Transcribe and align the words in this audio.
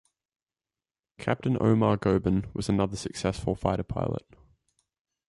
Captain 1.19 1.55
Omar 1.61 1.95
Goben 1.99 2.47
was 2.55 2.67
another 2.67 2.95
successful 2.97 3.53
fighter 3.53 3.83
pilot. 3.83 4.25